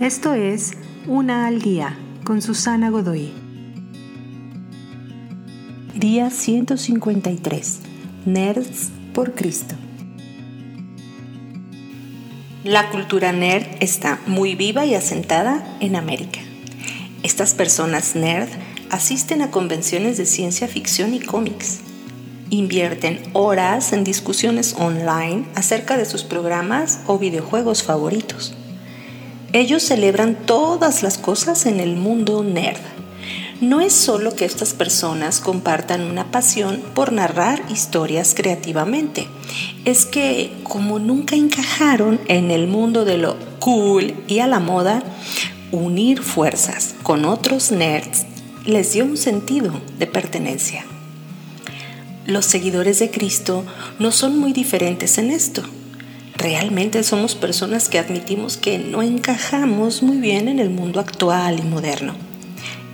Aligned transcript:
Esto 0.00 0.34
es 0.34 0.72
Una 1.06 1.46
al 1.46 1.62
Día 1.62 1.96
con 2.22 2.42
Susana 2.42 2.90
Godoy. 2.90 3.32
Día 5.94 6.28
153. 6.28 7.78
Nerds 8.26 8.90
por 9.14 9.32
Cristo. 9.32 9.74
La 12.62 12.90
cultura 12.90 13.32
nerd 13.32 13.64
está 13.80 14.20
muy 14.26 14.54
viva 14.54 14.84
y 14.84 14.94
asentada 14.94 15.66
en 15.80 15.96
América. 15.96 16.40
Estas 17.22 17.54
personas 17.54 18.14
nerd 18.14 18.50
asisten 18.90 19.40
a 19.40 19.50
convenciones 19.50 20.18
de 20.18 20.26
ciencia 20.26 20.68
ficción 20.68 21.14
y 21.14 21.20
cómics. 21.20 21.78
Invierten 22.50 23.22
horas 23.32 23.94
en 23.94 24.04
discusiones 24.04 24.74
online 24.78 25.46
acerca 25.54 25.96
de 25.96 26.04
sus 26.04 26.22
programas 26.22 27.00
o 27.06 27.18
videojuegos 27.18 27.82
favoritos 27.82 28.54
ellos 29.52 29.82
celebran 29.82 30.34
todas 30.46 31.02
las 31.02 31.18
cosas 31.18 31.66
en 31.66 31.80
el 31.80 31.96
mundo 31.96 32.42
nerd. 32.42 32.80
No 33.60 33.80
es 33.80 33.94
solo 33.94 34.36
que 34.36 34.44
estas 34.44 34.74
personas 34.74 35.40
compartan 35.40 36.02
una 36.02 36.30
pasión 36.30 36.82
por 36.94 37.12
narrar 37.12 37.62
historias 37.70 38.34
creativamente, 38.36 39.28
es 39.86 40.04
que 40.04 40.52
como 40.62 40.98
nunca 40.98 41.36
encajaron 41.36 42.20
en 42.28 42.50
el 42.50 42.66
mundo 42.66 43.06
de 43.06 43.16
lo 43.16 43.36
cool 43.58 44.14
y 44.28 44.40
a 44.40 44.46
la 44.46 44.60
moda, 44.60 45.02
unir 45.72 46.22
fuerzas 46.22 46.94
con 47.02 47.24
otros 47.24 47.72
nerds 47.72 48.26
les 48.66 48.92
dio 48.92 49.04
un 49.04 49.16
sentido 49.16 49.72
de 49.98 50.06
pertenencia. 50.06 50.84
Los 52.26 52.44
seguidores 52.44 52.98
de 52.98 53.10
Cristo 53.10 53.64
no 53.98 54.10
son 54.10 54.38
muy 54.38 54.52
diferentes 54.52 55.16
en 55.16 55.30
esto 55.30 55.62
realmente 56.46 57.02
somos 57.02 57.34
personas 57.34 57.88
que 57.88 57.98
admitimos 57.98 58.56
que 58.56 58.78
no 58.78 59.02
encajamos 59.02 60.04
muy 60.04 60.18
bien 60.18 60.46
en 60.46 60.60
el 60.60 60.70
mundo 60.70 61.00
actual 61.00 61.58
y 61.58 61.62
moderno. 61.62 62.14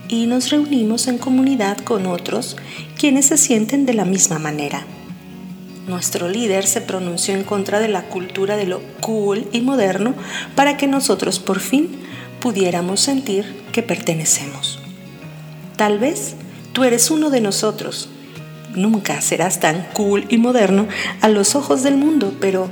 Y 0.07 0.25
nos 0.25 0.49
reunimos 0.49 1.07
en 1.07 1.19
comunidad 1.19 1.77
con 1.77 2.07
otros 2.07 2.57
quienes 2.97 3.27
se 3.27 3.37
sienten 3.37 3.85
de 3.85 3.93
la 3.93 4.05
misma 4.05 4.39
manera. 4.39 4.87
Nuestro 5.87 6.29
líder 6.29 6.65
se 6.65 6.81
pronunció 6.81 7.35
en 7.35 7.43
contra 7.43 7.79
de 7.79 7.89
la 7.89 8.01
cultura 8.09 8.57
de 8.57 8.65
lo 8.65 8.81
cool 9.01 9.45
y 9.51 9.61
moderno 9.61 10.15
para 10.55 10.75
que 10.75 10.87
nosotros 10.87 11.37
por 11.37 11.59
fin 11.59 11.91
pudiéramos 12.39 13.01
sentir 13.01 13.61
que 13.71 13.83
pertenecemos. 13.83 14.79
Tal 15.75 15.99
vez 15.99 16.33
tú 16.71 16.85
eres 16.85 17.11
uno 17.11 17.29
de 17.29 17.41
nosotros. 17.41 18.09
Nunca 18.73 19.21
serás 19.21 19.59
tan 19.59 19.85
cool 19.93 20.25
y 20.29 20.39
moderno 20.39 20.87
a 21.21 21.29
los 21.29 21.53
ojos 21.53 21.83
del 21.83 21.97
mundo, 21.97 22.33
pero 22.39 22.71